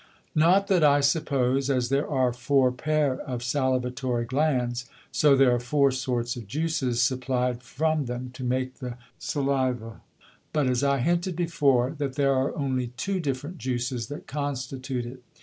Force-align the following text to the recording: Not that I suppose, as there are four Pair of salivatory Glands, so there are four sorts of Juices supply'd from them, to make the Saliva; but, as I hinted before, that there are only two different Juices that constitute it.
Not 0.33 0.65
that 0.65 0.83
I 0.83 0.99
suppose, 0.99 1.69
as 1.69 1.89
there 1.89 2.07
are 2.09 2.33
four 2.33 2.71
Pair 2.71 3.19
of 3.19 3.41
salivatory 3.43 4.25
Glands, 4.25 4.85
so 5.11 5.35
there 5.35 5.53
are 5.53 5.59
four 5.59 5.91
sorts 5.91 6.35
of 6.35 6.47
Juices 6.47 6.99
supply'd 7.03 7.61
from 7.61 8.05
them, 8.07 8.31
to 8.33 8.43
make 8.43 8.79
the 8.79 8.97
Saliva; 9.19 10.01
but, 10.53 10.65
as 10.65 10.83
I 10.83 11.01
hinted 11.01 11.35
before, 11.35 11.91
that 11.99 12.15
there 12.15 12.33
are 12.33 12.57
only 12.57 12.87
two 12.97 13.19
different 13.19 13.59
Juices 13.59 14.07
that 14.07 14.25
constitute 14.25 15.05
it. 15.05 15.21